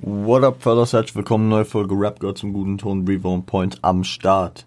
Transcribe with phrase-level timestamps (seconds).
[0.00, 0.92] What up, fellas?
[0.92, 4.64] Herzlich willkommen, neue Folge Rap Girl zum guten Ton, Reborn Point am Start.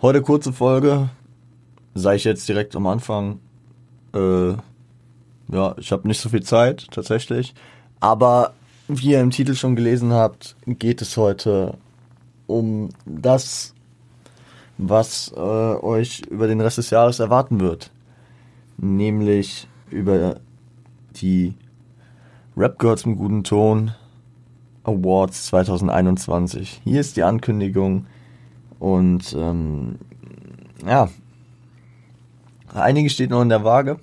[0.00, 1.10] Heute kurze Folge,
[1.92, 3.38] sei ich jetzt direkt am Anfang.
[4.14, 4.52] Äh,
[5.52, 7.52] ja, ich habe nicht so viel Zeit, tatsächlich.
[8.00, 8.54] Aber
[8.88, 11.76] wie ihr im Titel schon gelesen habt, geht es heute
[12.46, 13.74] um das,
[14.78, 17.90] was äh, euch über den Rest des Jahres erwarten wird.
[18.78, 20.40] Nämlich über
[21.16, 21.52] die
[22.56, 23.92] Rap Girls mit guten Ton
[24.84, 26.82] Awards 2021.
[26.84, 28.06] Hier ist die Ankündigung
[28.78, 29.98] und ähm,
[30.86, 31.08] ja,
[32.72, 33.98] einige steht noch in der Waage.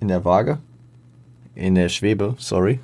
[0.00, 0.58] In der Waage?
[1.54, 2.80] In der Schwebe, sorry.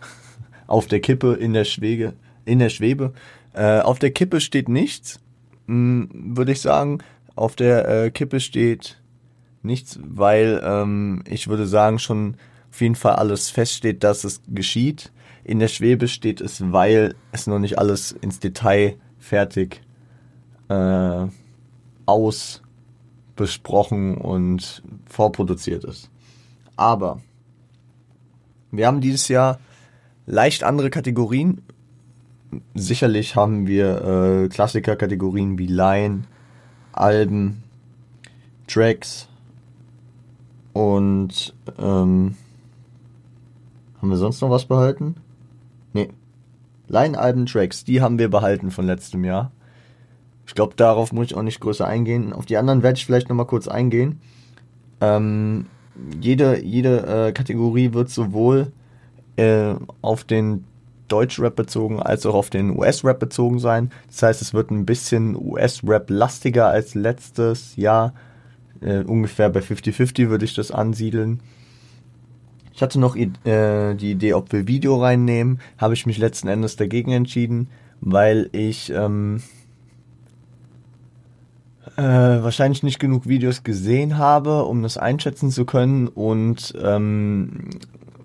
[0.66, 3.12] Auf der Kippe, in der Schwege, in der Schwebe.
[3.54, 5.18] Äh, auf der Kippe steht nichts,
[5.66, 6.98] hm, würde ich sagen.
[7.34, 9.00] Auf der äh, Kippe steht
[9.62, 12.36] nichts, weil ähm, ich würde sagen, schon
[12.70, 15.10] auf jeden Fall alles feststeht, dass es geschieht.
[15.48, 19.80] In der Schwebe steht es, weil es noch nicht alles ins Detail fertig
[20.68, 21.26] äh,
[22.04, 26.10] ausbesprochen und vorproduziert ist.
[26.76, 27.22] Aber
[28.70, 29.58] wir haben dieses Jahr
[30.26, 31.62] leicht andere Kategorien.
[32.74, 36.24] Sicherlich haben wir äh, Klassiker-Kategorien wie Line,
[36.92, 37.62] Alben,
[38.66, 39.28] Tracks
[40.74, 42.36] und ähm,
[43.98, 45.14] haben wir sonst noch was behalten?
[45.92, 46.08] Nee.
[46.88, 49.52] Line-Alben, Tracks, die haben wir behalten von letztem Jahr.
[50.46, 52.32] Ich glaube, darauf muss ich auch nicht größer eingehen.
[52.32, 54.20] Auf die anderen werde ich vielleicht nochmal kurz eingehen.
[55.00, 55.66] Ähm,
[56.20, 58.72] jede jede äh, Kategorie wird sowohl
[59.36, 60.64] äh, auf den
[61.08, 63.90] Deutsch-Rap bezogen als auch auf den US-Rap bezogen sein.
[64.08, 68.14] Das heißt, es wird ein bisschen US-Rap lastiger als letztes Jahr.
[68.80, 71.40] Äh, ungefähr bei 50-50 würde ich das ansiedeln.
[72.78, 75.58] Ich hatte noch äh, die Idee, ob wir Video reinnehmen.
[75.78, 77.70] Habe ich mich letzten Endes dagegen entschieden,
[78.00, 79.42] weil ich ähm,
[81.96, 87.70] äh, wahrscheinlich nicht genug Videos gesehen habe, um das einschätzen zu können und ähm,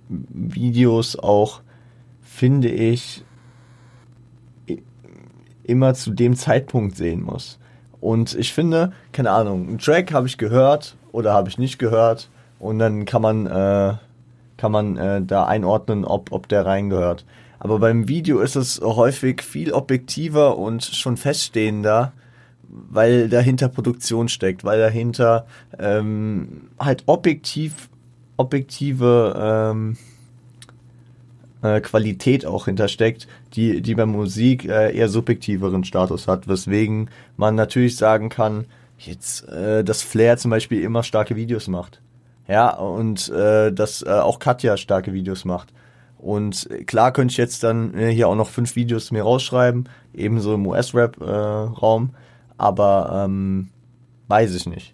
[0.07, 1.61] Videos auch,
[2.22, 3.25] finde ich,
[5.63, 7.57] immer zu dem Zeitpunkt sehen muss.
[8.00, 12.29] Und ich finde, keine Ahnung, einen Track habe ich gehört oder habe ich nicht gehört
[12.59, 13.95] und dann kann man äh,
[14.63, 17.25] kann man äh, da einordnen, ob, ob der reingehört.
[17.59, 22.13] Aber beim Video ist es häufig viel objektiver und schon feststehender,
[22.69, 25.47] weil dahinter Produktion steckt, weil dahinter
[25.78, 27.90] ähm, halt objektiv,
[28.38, 29.97] objektive ähm,
[31.62, 37.56] äh, Qualität auch hintersteckt, die, die bei Musik äh, eher subjektiveren Status hat, weswegen man
[37.56, 38.63] natürlich sagen kann,
[38.97, 42.00] jetzt, äh, dass Flair zum Beispiel immer starke Videos macht.
[42.47, 45.73] Ja, und äh, dass äh, auch Katja starke Videos macht.
[46.17, 50.53] Und klar könnte ich jetzt dann äh, hier auch noch fünf Videos mir rausschreiben, ebenso
[50.53, 52.17] im US-Rap-Raum, äh,
[52.57, 53.69] aber ähm,
[54.27, 54.93] weiß ich nicht.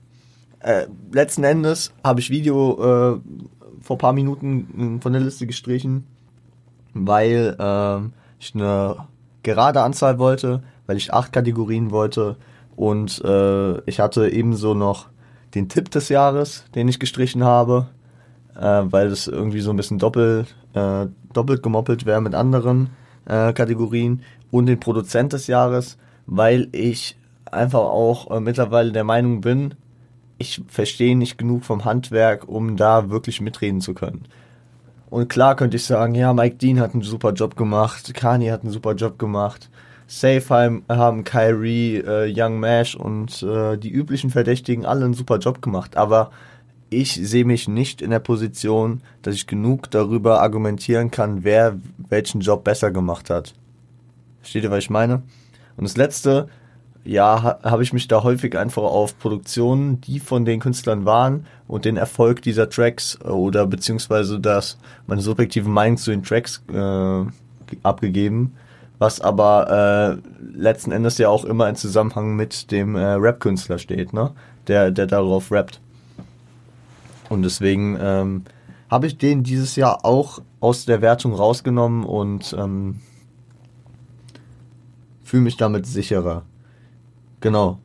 [0.59, 3.19] Äh, letzten Endes habe ich Video äh,
[3.81, 6.05] vor paar Minuten äh, von der Liste gestrichen,
[6.93, 7.99] weil äh,
[8.39, 9.07] ich eine
[9.43, 12.37] gerade Anzahl wollte, weil ich acht Kategorien wollte
[12.75, 15.09] und äh, ich hatte ebenso noch
[15.55, 17.87] den Tipp des Jahres, den ich gestrichen habe,
[18.55, 22.89] äh, weil es irgendwie so ein bisschen doppelt, äh, doppelt gemoppelt wäre mit anderen
[23.25, 24.21] äh, Kategorien
[24.51, 27.17] und den Produzent des Jahres, weil ich
[27.51, 29.75] einfach auch äh, mittlerweile der Meinung bin,
[30.37, 34.25] ich verstehe nicht genug vom Handwerk, um da wirklich mitreden zu können.
[35.09, 38.63] Und klar könnte ich sagen, ja, Mike Dean hat einen super Job gemacht, Kani hat
[38.63, 39.69] einen super Job gemacht,
[40.11, 45.61] Safe haben Kyrie, äh, Young Mash und äh, die üblichen Verdächtigen alle einen super Job
[45.61, 45.97] gemacht.
[45.97, 46.31] Aber
[46.89, 51.77] ich sehe mich nicht in der Position, dass ich genug darüber argumentieren kann, wer
[52.09, 53.53] welchen Job besser gemacht hat.
[54.41, 55.21] Versteht ihr, was ich meine?
[55.77, 56.47] Und das letzte,
[57.03, 61.45] ja, ha, habe ich mich da häufig einfach auf Produktionen, die von den Künstlern waren
[61.67, 67.25] und den Erfolg dieser Tracks oder beziehungsweise das meine subjektive Meinung zu den Tracks äh,
[67.83, 68.55] abgegeben
[68.99, 74.13] was aber äh, letzten Endes ja auch immer in Zusammenhang mit dem äh, Rap-Künstler steht,
[74.13, 74.31] ne?
[74.67, 75.79] Der, der darauf rappt.
[77.29, 78.43] Und deswegen ähm,
[78.89, 82.99] habe ich den dieses Jahr auch aus der Wertung rausgenommen und ähm,
[85.23, 86.43] fühle mich damit sicherer.
[87.39, 87.79] Genau.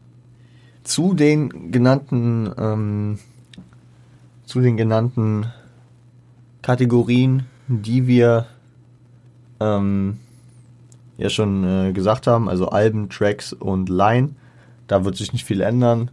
[0.83, 3.19] Zu den genannten, ähm,
[4.45, 5.47] zu den genannten
[6.61, 8.47] Kategorien, die wir
[9.61, 10.19] ähm,
[11.17, 14.31] ja schon äh, gesagt haben, also Alben, Tracks und Line.
[14.87, 16.11] Da wird sich nicht viel ändern.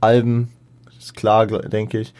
[0.00, 0.50] Alben,
[0.98, 2.14] ist klar, denke ich.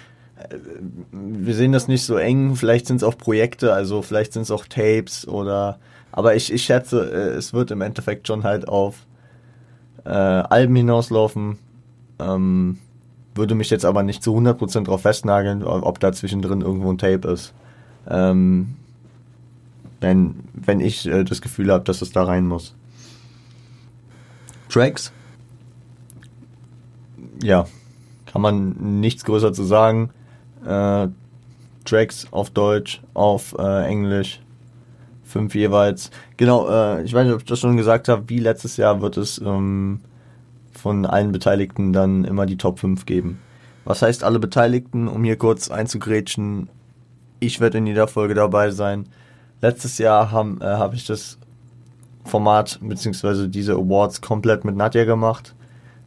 [1.13, 2.57] wir sehen das nicht so eng.
[2.57, 5.79] Vielleicht sind es auch Projekte, also vielleicht sind es auch Tapes oder.
[6.13, 9.07] Aber ich, ich schätze, äh, es wird im Endeffekt schon halt auf
[10.05, 11.59] äh, Alben hinauslaufen.
[12.19, 12.79] Ähm,
[13.35, 17.29] würde mich jetzt aber nicht zu 100% drauf festnageln, ob da zwischendrin irgendwo ein Tape
[17.29, 17.53] ist.
[18.09, 18.77] Ähm,
[20.05, 22.75] wenn, wenn ich äh, das Gefühl habe, dass es da rein muss.
[24.69, 25.13] Tracks?
[27.43, 27.67] Ja,
[28.27, 30.11] kann man nichts größer zu sagen.
[30.67, 31.09] Äh,
[31.85, 34.41] Tracks auf Deutsch, auf äh, Englisch,
[35.23, 36.11] fünf jeweils.
[36.37, 39.17] Genau, äh, ich weiß nicht, ob ich das schon gesagt habe, wie letztes Jahr wird
[39.17, 40.01] es ähm,
[40.73, 43.39] von allen Beteiligten dann immer die Top 5 geben.
[43.85, 46.69] Was heißt alle Beteiligten, um hier kurz einzugrätschen?
[47.41, 49.07] Ich werde in jeder Folge dabei sein.
[49.65, 51.39] Letztes Jahr habe äh, hab ich das
[52.27, 53.49] Format bzw.
[53.49, 55.55] diese Awards komplett mit Nadja gemacht.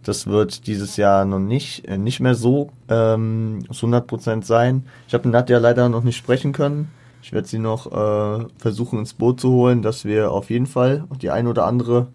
[0.03, 4.85] Das wird dieses Jahr noch nicht, äh, nicht mehr so ähm, zu 100% sein.
[5.07, 6.91] Ich habe Nadja leider noch nicht sprechen können.
[7.23, 11.05] Ich werde sie noch äh, versuchen ins Boot zu holen, dass wir auf jeden Fall
[11.19, 12.09] die ein oder andere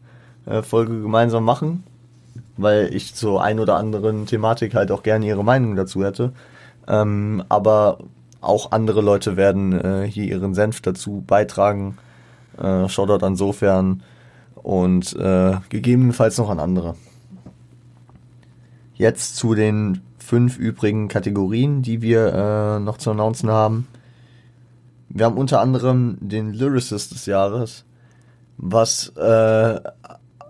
[0.46, 1.82] äh, Folge gemeinsam machen,
[2.56, 6.34] weil ich zur ein oder anderen Thematik halt auch gerne ihre Meinung dazu hätte.
[6.86, 7.98] Ähm, aber
[8.42, 11.96] auch andere Leute werden äh, hier ihren Senf dazu beitragen.
[12.58, 14.02] Äh, Shoutout insofern
[14.56, 16.94] und äh, gegebenenfalls noch an andere.
[18.94, 23.88] Jetzt zu den fünf übrigen Kategorien, die wir äh, noch zu announcen haben.
[25.08, 27.84] Wir haben unter anderem den Lyricist des Jahres,
[28.56, 29.80] was äh,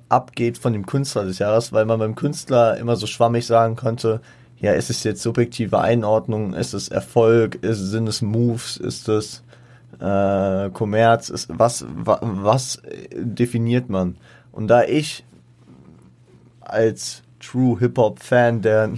[0.08, 4.20] abgeht von dem Künstler des Jahres, weil man beim Künstler immer so schwammig sagen konnte,
[4.62, 9.42] ja, ist es jetzt subjektive Einordnung, ist es Erfolg, ist, sind es Moves, ist es
[10.00, 12.80] äh, Kommerz, ist, was, wa, was
[13.12, 14.16] definiert man?
[14.52, 15.24] Und da ich
[16.60, 18.92] als True Hip-Hop-Fan, der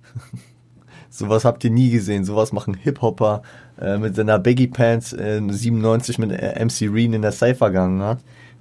[1.08, 3.42] sowas habt ihr nie gesehen, sowas machen Hip-Hopper
[3.80, 8.18] äh, mit seiner Baggy Pants in 97 mit MC Reen in der Cypher gegangen hat.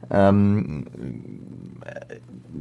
[0.10, 0.86] Ähm,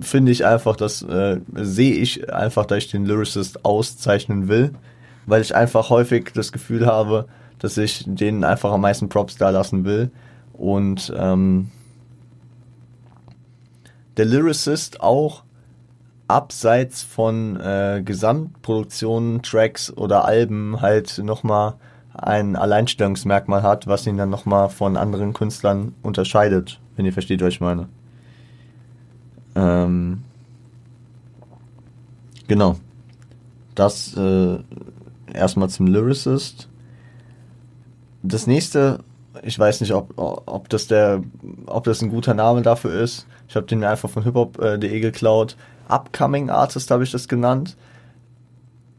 [0.01, 4.73] finde ich einfach, das äh, sehe ich einfach, dass ich den Lyricist auszeichnen will,
[5.27, 7.27] weil ich einfach häufig das Gefühl habe,
[7.59, 10.11] dass ich denen einfach am meisten Props da lassen will.
[10.53, 11.71] Und ähm,
[14.17, 15.45] der Lyricist auch
[16.29, 21.75] abseits von äh, Gesamtproduktionen, Tracks oder Alben halt nochmal
[22.15, 27.55] ein Alleinstellungsmerkmal hat, was ihn dann nochmal von anderen Künstlern unterscheidet, wenn ihr versteht, was
[27.55, 27.89] ich meine.
[29.61, 30.23] Ähm,
[32.49, 32.77] genau.
[33.75, 34.59] Das äh,
[35.33, 36.69] erstmal zum Lyricist.
[38.23, 39.01] Das nächste,
[39.43, 41.23] ich weiß nicht, ob, ob das der,
[41.67, 43.27] ob das ein guter Name dafür ist.
[43.49, 45.57] Ich habe den mir einfach von hiphop.de geklaut.
[45.89, 47.77] Upcoming Artist habe ich das genannt.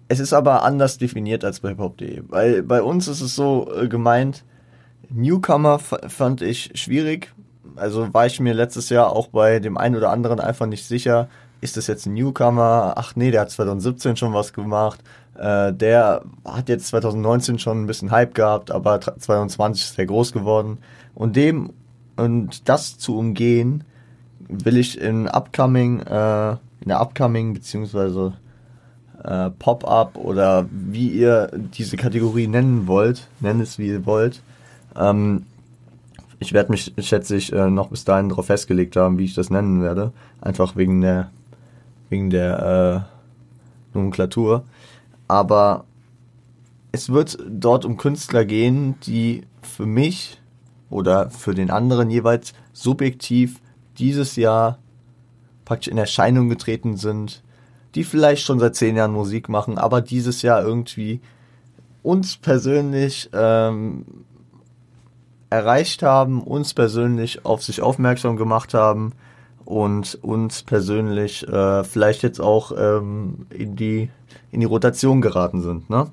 [0.07, 2.21] Es ist aber anders definiert als bei hiphop.de.
[2.21, 4.43] Bei, bei uns ist es so äh, gemeint,
[5.09, 7.33] Newcomer fand ich schwierig.
[7.75, 11.29] Also war ich mir letztes Jahr auch bei dem einen oder anderen einfach nicht sicher,
[11.61, 12.95] ist das jetzt ein Newcomer?
[12.97, 14.99] Ach nee, der hat 2017 schon was gemacht.
[15.37, 20.31] Äh, der hat jetzt 2019 schon ein bisschen Hype gehabt, aber 2020 ist er groß
[20.31, 20.79] geworden.
[21.13, 21.73] Und dem
[22.17, 23.83] und das zu umgehen,
[24.47, 26.51] will ich in Upcoming äh,
[26.81, 28.33] in der Upcoming beziehungsweise
[29.23, 34.41] äh, Pop-up oder wie ihr diese Kategorie nennen wollt, nennt es wie ihr wollt.
[34.95, 35.45] Ähm,
[36.41, 39.51] ich werde mich, schätze ich, äh, noch bis dahin darauf festgelegt haben, wie ich das
[39.51, 40.11] nennen werde.
[40.41, 41.29] Einfach wegen der
[42.09, 43.07] wegen der
[43.93, 44.65] äh, Nomenklatur.
[45.27, 45.85] Aber
[46.91, 50.41] es wird dort um Künstler gehen, die für mich
[50.89, 53.61] oder für den anderen jeweils subjektiv
[53.97, 54.79] dieses Jahr
[55.63, 57.43] praktisch in Erscheinung getreten sind,
[57.95, 61.21] die vielleicht schon seit zehn Jahren Musik machen, aber dieses Jahr irgendwie
[62.03, 64.05] uns persönlich ähm,
[65.51, 69.11] erreicht haben, uns persönlich auf sich aufmerksam gemacht haben
[69.65, 74.09] und uns persönlich äh, vielleicht jetzt auch ähm, in die
[74.51, 75.89] in die Rotation geraten sind.
[75.89, 76.07] Ne?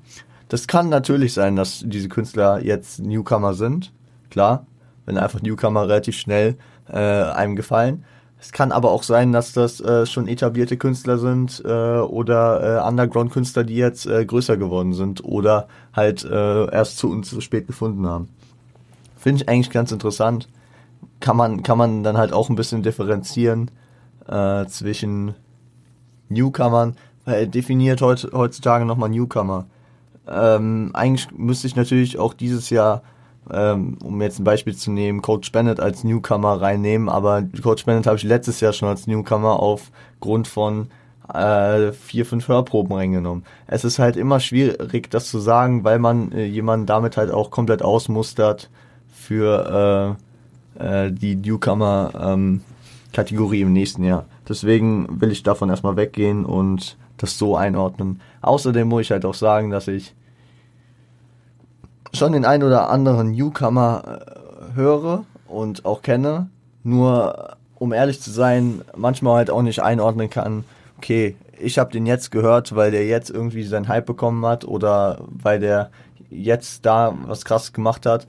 [0.49, 3.91] Das kann natürlich sein, dass diese Künstler jetzt Newcomer sind,
[4.29, 4.65] klar,
[5.05, 6.57] wenn einfach Newcomer relativ schnell
[6.89, 8.03] äh, einem gefallen.
[8.41, 12.87] Es kann aber auch sein, dass das äh, schon etablierte Künstler sind äh, oder äh,
[12.87, 17.67] Underground-Künstler, die jetzt äh, größer geworden sind oder halt äh, erst zu uns zu spät
[17.67, 18.29] gefunden haben.
[19.19, 20.47] Finde ich eigentlich ganz interessant.
[21.19, 23.69] Kann man, kann man dann halt auch ein bisschen differenzieren
[24.27, 25.35] äh, zwischen
[26.29, 26.95] Newcomern,
[27.25, 29.65] weil definiert heut, heutzutage nochmal Newcomer.
[30.27, 33.01] Ähm, eigentlich müsste ich natürlich auch dieses Jahr
[33.51, 38.05] ähm, um jetzt ein Beispiel zu nehmen, Coach Bennett als Newcomer reinnehmen, aber Coach Bennett
[38.05, 40.89] habe ich letztes Jahr schon als Newcomer aufgrund von
[41.33, 43.43] äh, vier, fünf Hörproben reingenommen.
[43.67, 47.51] Es ist halt immer schwierig, das zu sagen, weil man äh, jemanden damit halt auch
[47.51, 48.69] komplett ausmustert
[49.29, 50.17] für
[50.79, 54.25] äh, äh, die Newcomer-Kategorie ähm, im nächsten Jahr.
[54.47, 58.21] Deswegen will ich davon erstmal weggehen und das so einordnen.
[58.41, 60.15] Außerdem muss ich halt auch sagen, dass ich
[62.11, 64.21] schon den ein oder anderen Newcomer äh,
[64.75, 66.49] höre und auch kenne,
[66.83, 70.63] nur um ehrlich zu sein, manchmal halt auch nicht einordnen kann,
[70.97, 75.19] okay, ich habe den jetzt gehört, weil der jetzt irgendwie seinen Hype bekommen hat oder
[75.29, 75.91] weil der
[76.31, 78.25] jetzt da was krass gemacht hat.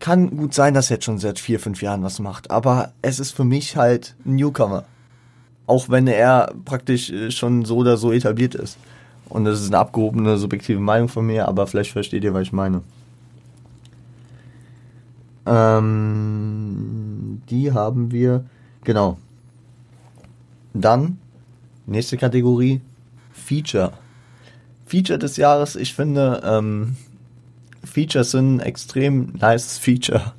[0.00, 3.20] Kann gut sein, dass er jetzt schon seit vier, fünf Jahren was macht, aber es
[3.20, 4.84] ist für mich halt ein Newcomer.
[5.66, 8.78] Auch wenn er praktisch äh, schon so oder so etabliert ist.
[9.28, 12.52] Und das ist eine abgehobene, subjektive Meinung von mir, aber vielleicht versteht ihr, was ich
[12.52, 12.80] meine.
[15.46, 18.44] Ähm, die haben wir,
[18.84, 19.18] genau.
[20.72, 21.18] Dann,
[21.86, 22.80] nächste Kategorie,
[23.32, 23.92] Feature.
[24.86, 26.96] Feature des Jahres, ich finde, ähm,
[27.84, 30.32] Features sind ein extrem nice Feature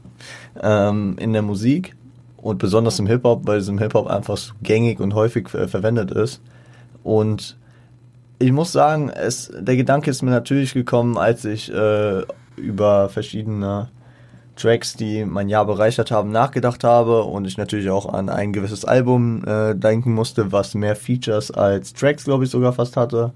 [0.62, 1.96] ähm, in der Musik
[2.38, 6.12] und besonders im Hip-Hop, weil es im Hip-Hop einfach so gängig und häufig äh, verwendet
[6.12, 6.42] ist.
[7.04, 7.58] Und
[8.40, 12.24] ich muss sagen, es, der Gedanke ist mir natürlich gekommen, als ich äh,
[12.56, 13.90] über verschiedene
[14.56, 18.86] Tracks, die mein Jahr bereichert haben, nachgedacht habe und ich natürlich auch an ein gewisses
[18.86, 23.34] Album äh, denken musste, was mehr Features als Tracks, glaube ich, sogar fast hatte.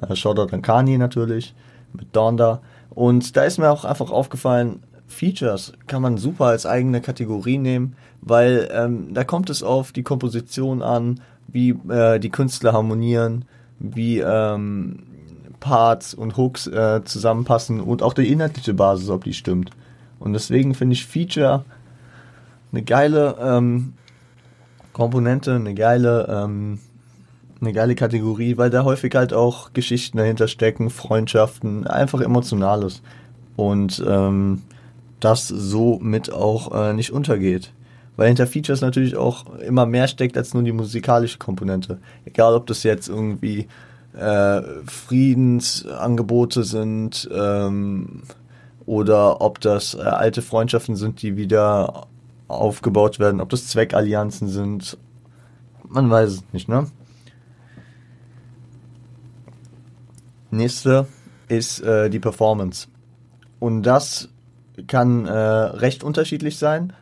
[0.00, 1.54] Äh, Shoutout an Kanye natürlich
[1.92, 2.60] mit Donda.
[2.96, 7.94] Und da ist mir auch einfach aufgefallen, Features kann man super als eigene Kategorie nehmen,
[8.22, 13.44] weil ähm, da kommt es auf die Komposition an, wie äh, die Künstler harmonieren,
[13.78, 15.02] wie ähm,
[15.60, 19.70] Parts und Hooks äh, zusammenpassen und auch die inhaltliche Basis, ob die stimmt.
[20.18, 21.66] Und deswegen finde ich Feature
[22.72, 23.92] eine geile ähm,
[24.94, 26.78] Komponente, eine geile, ähm,
[27.60, 33.02] eine geile Kategorie, weil da häufig halt auch Geschichten dahinter stecken, Freundschaften, einfach Emotionales.
[33.56, 34.62] Und ähm,
[35.20, 37.72] das somit auch äh, nicht untergeht.
[38.16, 41.98] Weil hinter Features natürlich auch immer mehr steckt als nur die musikalische Komponente.
[42.24, 43.66] Egal, ob das jetzt irgendwie
[44.14, 48.22] äh, Friedensangebote sind ähm,
[48.86, 52.06] oder ob das äh, alte Freundschaften sind, die wieder
[52.48, 54.96] aufgebaut werden, ob das Zweckallianzen sind.
[55.88, 56.86] Man weiß es nicht, ne?
[60.50, 61.06] Nächste
[61.48, 62.88] ist äh, die Performance.
[63.58, 64.28] Und das
[64.86, 66.92] kann äh, recht unterschiedlich sein.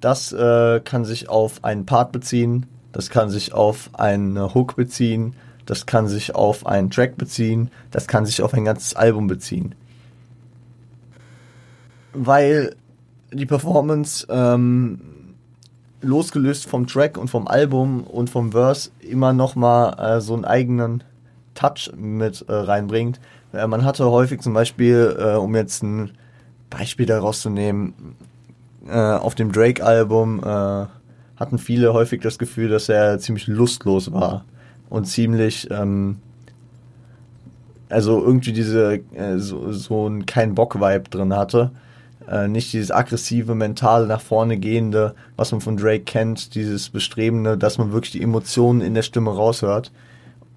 [0.00, 5.34] Das äh, kann sich auf einen Part beziehen, das kann sich auf eine Hook beziehen,
[5.66, 9.74] das kann sich auf einen Track beziehen, das kann sich auf ein ganzes Album beziehen.
[12.12, 12.76] Weil
[13.32, 15.00] die Performance ähm,
[16.00, 21.04] losgelöst vom Track und vom Album und vom Verse immer nochmal äh, so einen eigenen
[21.58, 23.20] Touch mit äh, reinbringt.
[23.52, 26.12] Äh, man hatte häufig zum Beispiel, äh, um jetzt ein
[26.70, 28.14] Beispiel daraus zu nehmen,
[28.86, 30.86] äh, auf dem Drake-Album äh,
[31.36, 34.44] hatten viele häufig das Gefühl, dass er ziemlich lustlos war
[34.88, 36.18] und ziemlich, ähm,
[37.88, 41.70] also irgendwie diese, äh, so, so ein kein Bock-Vibe drin hatte.
[42.46, 47.78] Nicht dieses aggressive, mentale, nach vorne gehende, was man von Drake kennt, dieses Bestrebende, dass
[47.78, 49.90] man wirklich die Emotionen in der Stimme raushört.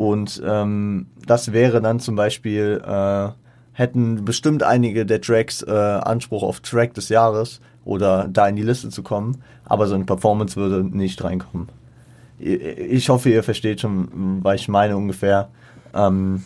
[0.02, 3.30] Und ähm, das wäre dann zum Beispiel äh,
[3.74, 8.64] hätten bestimmt einige der Tracks äh, Anspruch auf Track des Jahres oder da in die
[8.64, 11.70] Liste zu kommen, aber so eine Performance würde nicht reinkommen.
[12.40, 15.50] Ich hoffe, ihr versteht schon, was ich meine ungefähr.
[15.94, 16.46] Ähm,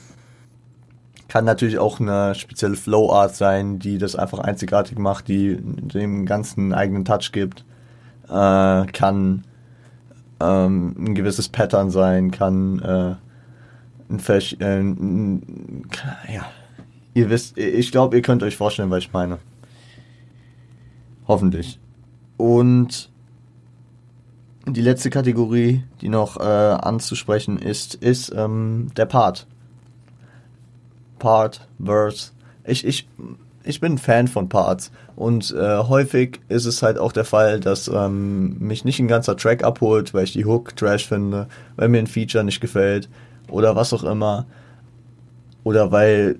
[1.29, 6.73] kann natürlich auch eine spezielle Flow-Art sein, die das einfach einzigartig macht, die dem ganzen
[6.73, 7.63] eigenen Touch gibt.
[8.27, 9.45] Äh, kann
[10.41, 13.15] ähm, ein gewisses Pattern sein, kann äh,
[14.09, 14.81] ein, Versch äh,
[16.31, 16.45] ja,
[17.15, 19.39] Ihr wisst, ich glaube, ihr könnt euch vorstellen, was ich meine.
[21.29, 21.79] Hoffentlich.
[22.35, 23.09] Und
[24.67, 29.47] die letzte Kategorie, die noch äh, anzusprechen ist, ist ähm, der Part.
[31.17, 32.31] Part, Verse.
[32.65, 33.07] Ich, ich,
[33.63, 34.91] ich bin ein Fan von Parts.
[35.15, 39.37] Und äh, häufig ist es halt auch der Fall, dass ähm, mich nicht ein ganzer
[39.37, 41.47] Track abholt, weil ich die Hook trash finde,
[41.77, 43.07] weil mir ein Feature nicht gefällt
[43.49, 44.45] oder was auch immer
[45.65, 46.37] oder weil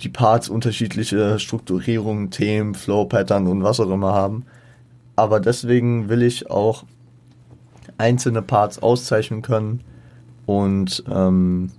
[0.00, 4.46] die Parts unterschiedliche Strukturierungen, Themen, Flow-Pattern und was auch immer haben.
[5.14, 6.84] Aber deswegen will ich auch
[7.98, 9.82] einzelne Parts auszeichnen können
[10.46, 11.70] und ähm,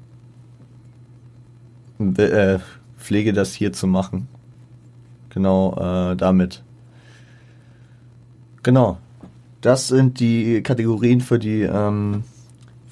[2.00, 2.60] äh,
[2.98, 4.28] pflege das hier zu machen.
[5.30, 5.76] Genau
[6.12, 6.64] äh, damit.
[8.62, 8.98] Genau.
[9.62, 12.24] Das sind die Kategorien für die ähm,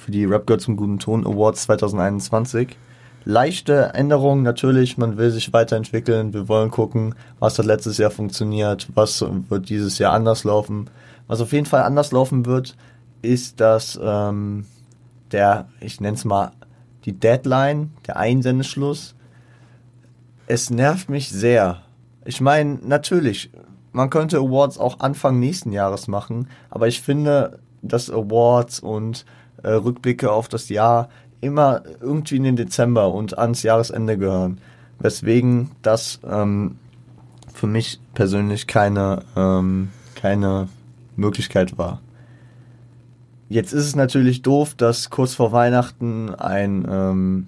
[0.05, 2.77] für die Rap Girl zum guten Ton Awards 2021.
[3.23, 8.87] Leichte Änderungen natürlich, man will sich weiterentwickeln, wir wollen gucken, was hat letztes Jahr funktioniert,
[8.93, 10.91] was wird dieses Jahr anders laufen.
[11.25, 12.77] Was auf jeden Fall anders laufen wird,
[13.23, 14.67] ist, dass ähm,
[15.31, 16.51] der, ich nenne es mal,
[17.05, 19.15] die Deadline, der Einsendeschluss,
[20.45, 21.81] es nervt mich sehr.
[22.25, 23.49] Ich meine, natürlich,
[23.91, 29.25] man könnte Awards auch Anfang nächsten Jahres machen, aber ich finde, dass Awards und
[29.65, 31.09] äh, Rückblicke auf das Jahr
[31.41, 34.59] immer irgendwie in den Dezember und ans Jahresende gehören.
[34.99, 36.77] Weswegen das ähm,
[37.53, 40.69] für mich persönlich keine, ähm, keine
[41.15, 42.01] Möglichkeit war.
[43.49, 47.47] Jetzt ist es natürlich doof, dass kurz vor Weihnachten ein ähm,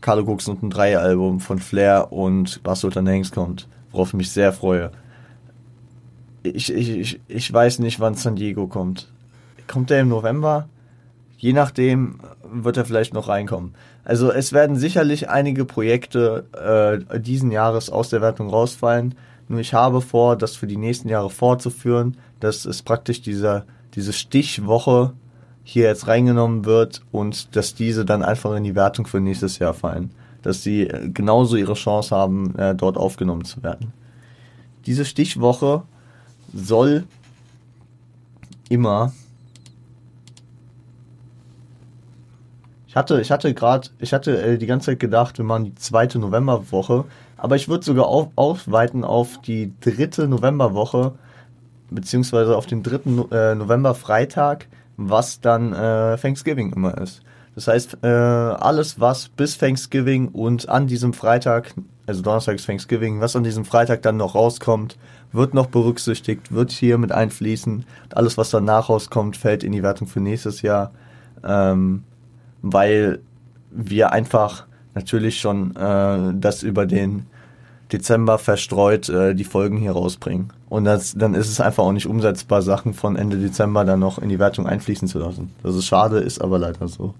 [0.00, 4.14] Carlo Cooks und ein 3 Album von Flair und Bass Sultan Hanks kommt, worauf ich
[4.14, 4.90] mich sehr freue.
[6.42, 9.12] Ich, ich, ich, ich weiß nicht, wann San Diego kommt.
[9.66, 10.68] Kommt der im November?
[11.36, 12.20] Je nachdem
[12.52, 13.74] wird er vielleicht noch reinkommen.
[14.04, 19.14] Also es werden sicherlich einige Projekte äh, diesen Jahres aus der Wertung rausfallen.
[19.48, 22.16] Nur ich habe vor, das für die nächsten Jahre fortzuführen.
[22.40, 23.64] Das ist praktisch dieser,
[23.94, 25.14] diese Stichwoche
[25.64, 29.74] hier jetzt reingenommen wird und dass diese dann einfach in die Wertung für nächstes Jahr
[29.74, 30.10] fallen.
[30.42, 33.92] Dass sie äh, genauso ihre Chance haben, äh, dort aufgenommen zu werden.
[34.86, 35.82] Diese Stichwoche
[36.52, 37.04] soll
[38.68, 39.12] immer
[42.92, 45.74] Ich hatte, ich hatte gerade, ich hatte äh, die ganze Zeit gedacht, wir machen die
[45.76, 47.06] zweite Novemberwoche,
[47.38, 51.14] aber ich würde sogar auf, aufweiten auf die dritte Novemberwoche,
[51.88, 54.68] beziehungsweise auf den dritten äh, November Freitag,
[54.98, 57.22] was dann äh, Thanksgiving immer ist.
[57.54, 61.72] Das heißt, äh, alles, was bis Thanksgiving und an diesem Freitag,
[62.06, 64.98] also Donnerstag ist Thanksgiving, was an diesem Freitag dann noch rauskommt,
[65.32, 67.86] wird noch berücksichtigt, wird hier mit einfließen.
[68.14, 70.92] Alles, was danach rauskommt, fällt in die Wertung für nächstes Jahr.
[71.42, 72.04] Ähm,
[72.62, 73.20] weil
[73.70, 77.26] wir einfach natürlich schon äh, das über den
[77.92, 80.52] Dezember verstreut äh, die Folgen hier rausbringen.
[80.68, 84.18] Und das, dann ist es einfach auch nicht umsetzbar, Sachen von Ende Dezember dann noch
[84.18, 85.50] in die Wertung einfließen zu lassen.
[85.62, 87.14] Das ist schade, ist aber leider so.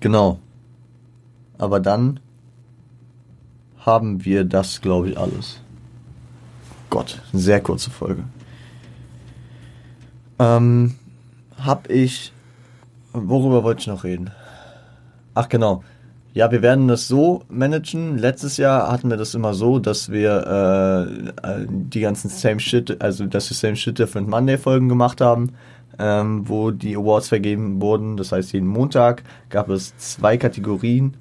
[0.00, 0.38] Genau.
[1.58, 2.20] Aber dann
[3.78, 5.60] haben wir das, glaube ich, alles.
[6.90, 8.24] Gott, sehr kurze Folge.
[10.38, 10.96] Ähm,
[11.58, 12.32] hab ich.
[13.12, 14.30] Worüber wollte ich noch reden?
[15.34, 15.82] Ach genau.
[16.32, 18.16] Ja, wir werden das so managen.
[18.16, 21.08] Letztes Jahr hatten wir das immer so, dass wir
[21.42, 25.54] äh, die ganzen Same Shit, also dass wir Same Shit Different Monday Folgen gemacht haben,
[25.98, 28.16] ähm, wo die Awards vergeben wurden.
[28.16, 31.16] Das heißt, jeden Montag gab es zwei Kategorien.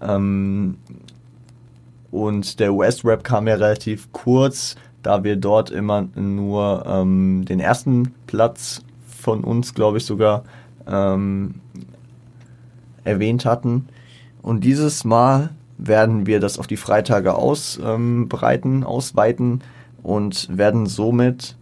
[0.00, 0.78] Ähm,
[2.10, 8.14] und der US-Rap kam ja relativ kurz, da wir dort immer nur ähm, den ersten
[8.26, 10.44] Platz von uns, glaube ich, sogar
[10.86, 11.56] ähm,
[13.04, 13.88] erwähnt hatten.
[14.42, 19.62] Und dieses Mal werden wir das auf die Freitage ausbreiten, ähm, ausweiten
[20.02, 21.56] und werden somit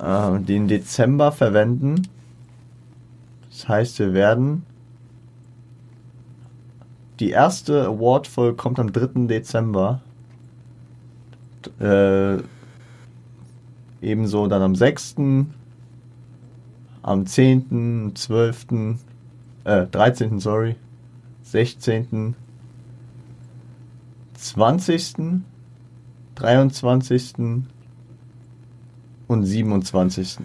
[0.00, 2.08] äh, den Dezember verwenden.
[3.50, 4.64] Das heißt, wir werden
[7.20, 9.26] die erste Award-Folge kommt am 3.
[9.26, 10.00] Dezember.
[11.78, 12.38] Äh,
[14.02, 15.16] ebenso dann am 6.,
[17.04, 18.66] am 10., 12.,
[19.64, 20.76] äh, 13., sorry,
[21.42, 22.34] 16.,
[24.34, 25.14] 20.,
[26.34, 27.34] 23.
[29.28, 30.38] und 27.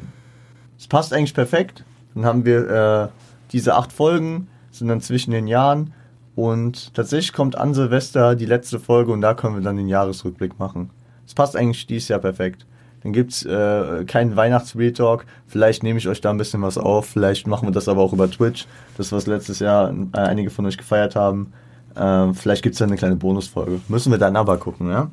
[0.78, 1.86] Es passt eigentlich perfekt.
[2.13, 3.08] Dann haben wir äh,
[3.54, 5.93] diese acht Folgen, sind dann zwischen den Jahren
[6.36, 10.60] und tatsächlich kommt an Silvester die letzte Folge und da können wir dann den Jahresrückblick
[10.60, 10.89] machen.
[11.26, 12.65] Es passt eigentlich dieses Jahr perfekt.
[13.04, 15.26] Dann gibt's äh, keinen Weihnachts-Real-Talk.
[15.48, 17.06] Vielleicht nehme ich euch da ein bisschen was auf.
[17.06, 18.68] Vielleicht machen wir das aber auch über Twitch.
[18.98, 21.54] Das, was letztes Jahr äh, einige von euch gefeiert haben.
[21.96, 23.80] Äh, vielleicht gibt's da eine kleine Bonusfolge.
[23.88, 25.10] Müssen wir dann aber gucken, ja.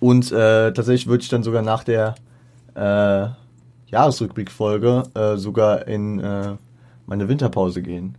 [0.00, 2.14] Und äh, tatsächlich würde ich dann sogar nach der
[2.74, 3.28] äh,
[3.86, 6.56] Jahresrückblick-Folge äh, sogar in äh,
[7.06, 8.16] meine Winterpause gehen.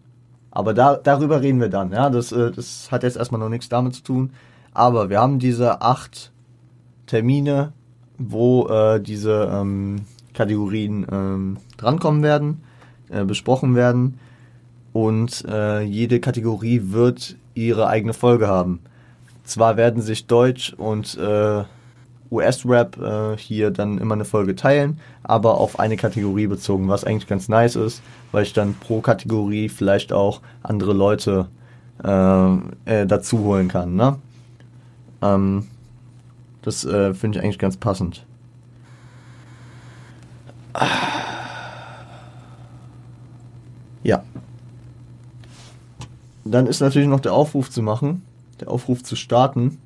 [0.51, 2.09] Aber da, darüber reden wir dann, ja.
[2.09, 4.31] Das, äh, das hat jetzt erstmal noch nichts damit zu tun.
[4.73, 6.31] Aber wir haben diese acht
[7.05, 7.73] Termine
[8.19, 10.01] wo äh, diese ähm,
[10.33, 12.61] Kategorien ähm, drankommen werden,
[13.09, 14.19] äh, besprochen werden
[14.93, 18.79] und äh, jede Kategorie wird ihre eigene Folge haben.
[19.43, 21.63] Zwar werden sich Deutsch und äh,
[22.31, 27.27] US-Rap äh, hier dann immer eine Folge teilen, aber auf eine Kategorie bezogen, was eigentlich
[27.27, 28.01] ganz nice ist,
[28.31, 31.47] weil ich dann pro Kategorie vielleicht auch andere Leute
[32.03, 32.53] äh,
[32.85, 33.95] äh, dazu holen kann.
[33.95, 34.17] Ne?
[35.21, 35.67] Ähm,
[36.69, 38.27] das äh, finde ich eigentlich ganz passend.
[44.03, 44.23] Ja.
[46.45, 48.21] Dann ist natürlich noch der Aufruf zu machen,
[48.59, 49.79] der Aufruf zu starten,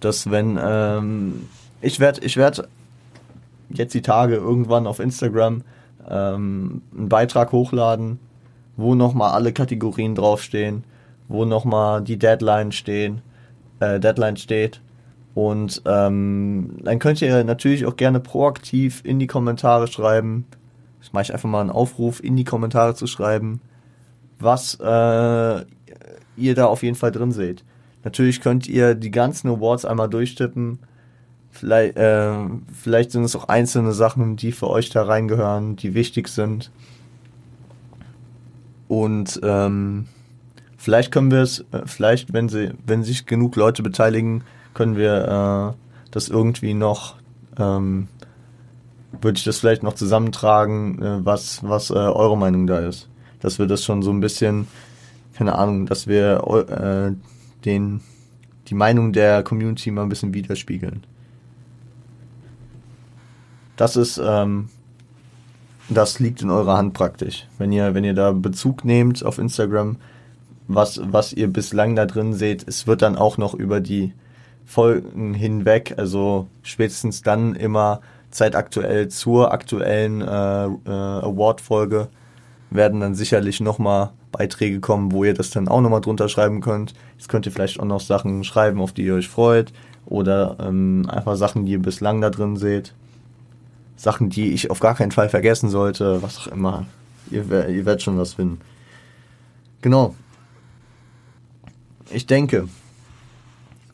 [0.00, 1.48] dass wenn ähm,
[1.80, 2.68] ich werde ich werd
[3.70, 5.62] jetzt die Tage irgendwann auf Instagram
[6.10, 8.18] ähm, einen Beitrag hochladen,
[8.76, 10.82] wo nochmal alle Kategorien draufstehen,
[11.28, 13.22] wo nochmal die Deadline stehen,
[13.78, 14.80] äh, Deadline steht
[15.34, 20.46] und ähm, dann könnt ihr natürlich auch gerne proaktiv in die Kommentare schreiben.
[21.00, 23.60] Ich mache einfach mal einen Aufruf, in die Kommentare zu schreiben,
[24.38, 25.64] was äh,
[26.36, 27.64] ihr da auf jeden Fall drin seht.
[28.04, 30.80] Natürlich könnt ihr die ganzen Awards einmal durchtippen.
[31.50, 32.34] Vielleicht, äh,
[32.72, 36.70] vielleicht sind es auch einzelne Sachen, die für euch da reingehören, die wichtig sind.
[38.88, 40.06] Und ähm,
[40.76, 45.74] vielleicht können wir es, äh, vielleicht, wenn sie, wenn sich genug Leute beteiligen, können wir
[45.74, 47.16] äh, das irgendwie noch,
[47.58, 48.08] ähm,
[49.20, 53.08] würde ich das vielleicht noch zusammentragen, äh, was, was äh, eure Meinung da ist.
[53.40, 54.68] Dass wir das schon so ein bisschen,
[55.34, 57.12] keine Ahnung, dass wir äh,
[57.64, 58.00] den,
[58.68, 61.04] die Meinung der Community mal ein bisschen widerspiegeln.
[63.76, 64.68] Das ist, ähm,
[65.88, 67.46] das liegt in eurer Hand praktisch.
[67.58, 69.96] Wenn ihr, wenn ihr da Bezug nehmt auf Instagram,
[70.68, 74.12] was, was ihr bislang da drin seht, es wird dann auch noch über die
[74.72, 82.08] Folgen hinweg, also spätestens dann immer zeitaktuell zur aktuellen äh, äh, Award-Folge
[82.70, 86.94] werden dann sicherlich nochmal Beiträge kommen, wo ihr das dann auch nochmal drunter schreiben könnt.
[87.18, 89.74] Jetzt könnt ihr vielleicht auch noch Sachen schreiben, auf die ihr euch freut
[90.06, 92.94] oder ähm, einfach Sachen, die ihr bislang da drin seht.
[93.96, 96.86] Sachen, die ich auf gar keinen Fall vergessen sollte, was auch immer.
[97.30, 98.58] Ihr, ihr werdet schon was finden.
[99.82, 100.14] Genau.
[102.10, 102.68] Ich denke,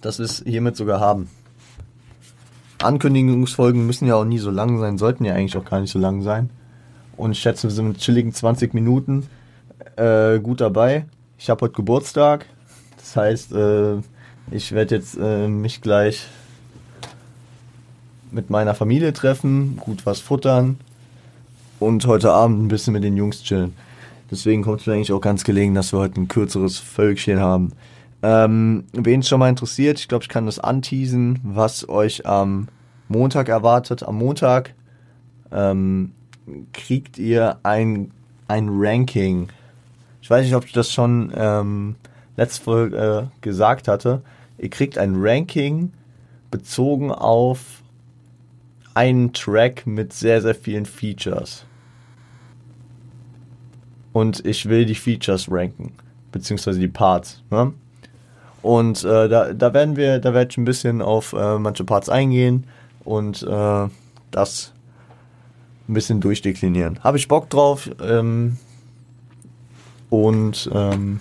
[0.00, 1.28] dass wir es hiermit sogar haben.
[2.82, 5.98] Ankündigungsfolgen müssen ja auch nie so lang sein, sollten ja eigentlich auch gar nicht so
[5.98, 6.50] lang sein.
[7.16, 9.26] Und ich schätze, wir sind mit chilligen 20 Minuten
[9.96, 11.06] äh, gut dabei.
[11.38, 12.46] Ich habe heute Geburtstag.
[12.96, 13.96] Das heißt, äh,
[14.50, 16.28] ich werde jetzt äh, mich gleich
[18.30, 20.78] mit meiner Familie treffen, gut was futtern
[21.80, 23.74] und heute Abend ein bisschen mit den Jungs chillen.
[24.30, 27.72] Deswegen kommt es mir eigentlich auch ganz gelegen, dass wir heute ein kürzeres Völkchen haben.
[28.22, 32.68] Ähm, Wen es schon mal interessiert, ich glaube, ich kann das anteasen, was euch am
[33.08, 34.02] Montag erwartet.
[34.02, 34.74] Am Montag
[35.52, 36.12] ähm,
[36.72, 38.10] kriegt ihr ein,
[38.48, 39.48] ein Ranking.
[40.20, 41.96] Ich weiß nicht, ob ich das schon ähm,
[42.36, 44.22] letzte Folge äh, gesagt hatte.
[44.58, 45.92] Ihr kriegt ein Ranking
[46.50, 47.82] bezogen auf
[48.94, 51.64] einen Track mit sehr, sehr vielen Features.
[54.12, 55.92] Und ich will die Features ranken,
[56.32, 57.42] beziehungsweise die Parts.
[57.50, 57.72] Ne?
[58.62, 62.08] Und äh, da, da werden wir, da werde ich ein bisschen auf äh, manche Parts
[62.08, 62.64] eingehen
[63.04, 63.88] und äh,
[64.30, 64.72] das
[65.88, 67.02] ein bisschen durchdeklinieren.
[67.02, 68.58] Habe ich Bock drauf ähm,
[70.10, 71.20] und ähm,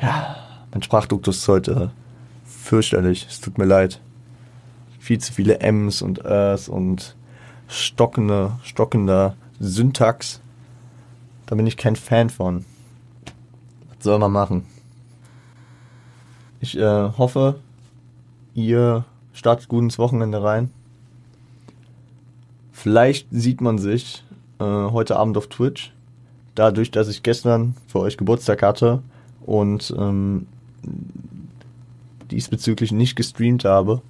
[0.00, 0.36] ja,
[0.72, 1.90] mein Sprachduktus ist heute
[2.44, 3.26] fürchterlich.
[3.28, 4.00] Es tut mir leid.
[4.98, 7.16] Viel zu viele M's und R's und
[7.68, 10.40] stockende, stockender Syntax.
[11.46, 12.64] Da bin ich kein Fan von.
[13.88, 14.66] Was soll man machen?
[16.60, 17.56] Ich äh, hoffe,
[18.54, 20.70] ihr startet gut ins Wochenende rein.
[22.72, 24.24] Vielleicht sieht man sich
[24.58, 25.92] äh, heute Abend auf Twitch.
[26.54, 29.02] Dadurch, dass ich gestern für euch Geburtstag hatte
[29.44, 30.46] und ähm,
[32.30, 34.00] diesbezüglich nicht gestreamt habe,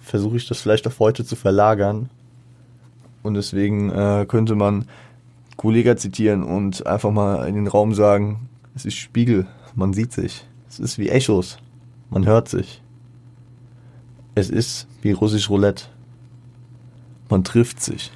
[0.00, 2.08] versuche ich das vielleicht auf heute zu verlagern.
[3.22, 4.86] Und deswegen äh, könnte man
[5.56, 10.46] Kollega zitieren und einfach mal in den Raum sagen, es ist Spiegel, man sieht sich.
[10.72, 11.58] Es ist wie Echos.
[12.08, 12.80] Man hört sich.
[14.34, 15.84] Es ist wie russisch Roulette.
[17.28, 18.10] Man trifft sich.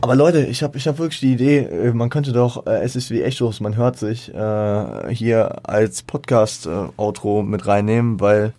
[0.00, 2.94] Aber Leute, ich habe ich hab wirklich die Idee, äh, man könnte doch, äh, es
[2.94, 8.52] ist wie Echos, man hört sich, äh, hier als Podcast-Outro mit reinnehmen, weil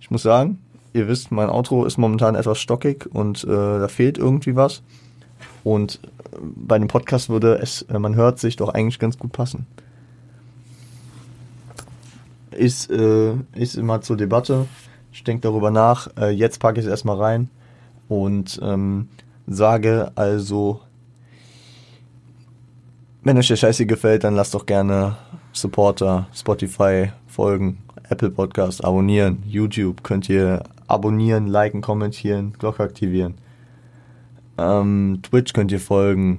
[0.00, 0.58] ich muss sagen,
[0.92, 4.82] ihr wisst, mein Outro ist momentan etwas stockig und äh, da fehlt irgendwie was.
[5.64, 9.32] Und äh, bei dem Podcast würde es, äh, man hört sich doch eigentlich ganz gut
[9.32, 9.66] passen
[12.54, 14.66] ist, äh, ist immer zur Debatte.
[15.12, 16.08] Ich denke darüber nach.
[16.16, 17.50] Äh, jetzt packe ich es erstmal rein
[18.08, 19.08] und ähm,
[19.46, 20.80] sage also,
[23.22, 25.16] wenn euch der Scheiße gefällt, dann lasst doch gerne
[25.52, 33.34] Supporter, Spotify folgen, Apple Podcast abonnieren, YouTube könnt ihr abonnieren, liken, kommentieren, Glocke aktivieren.
[34.58, 36.38] Ähm, Twitch könnt ihr folgen.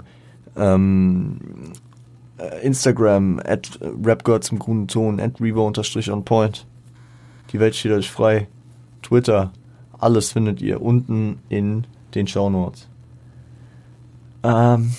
[0.55, 1.92] Ähm, äh,
[2.37, 6.65] äh, Instagram, at äh, rapgirl zum grünen Ton, at revo unterstrich on point.
[7.51, 8.47] Die Welt steht euch frei.
[9.03, 9.51] Twitter,
[9.99, 12.87] alles findet ihr unten in den Shownotes.
[14.41, 14.93] Ähm.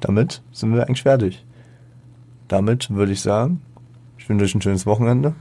[0.00, 1.44] Damit sind wir eigentlich fertig.
[2.48, 3.60] Damit würde ich sagen,
[4.16, 5.34] ich wünsche euch ein schönes Wochenende.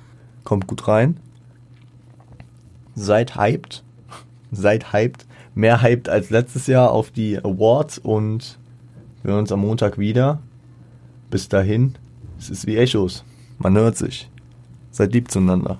[0.44, 1.18] Kommt gut rein.
[2.94, 3.84] Seid hyped.
[4.52, 5.29] Seid hyped
[5.60, 8.58] Mehr hyped als letztes Jahr auf die Awards und
[9.22, 10.40] wir hören uns am Montag wieder.
[11.30, 11.96] Bis dahin,
[12.38, 13.26] es ist wie Echos.
[13.58, 14.30] Man hört sich.
[14.90, 15.78] Seid lieb zueinander.